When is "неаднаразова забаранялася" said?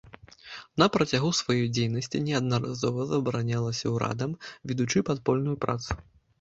2.31-3.95